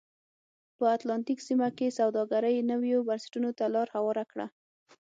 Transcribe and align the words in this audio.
په 0.77 0.85
اتلانتیک 0.95 1.39
سیمه 1.47 1.69
کې 1.77 1.95
سوداګرۍ 1.99 2.55
نویو 2.71 2.99
بنسټونو 3.07 3.49
ته 3.57 3.65
لار 3.73 3.87
هواره 3.95 4.23
کړه. 4.31 4.45